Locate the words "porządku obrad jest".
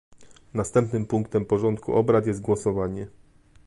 1.45-2.41